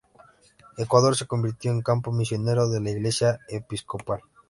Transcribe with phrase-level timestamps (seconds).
[0.79, 4.21] Ecuador se convirtió en campo misionero de la Iglesia episcopal.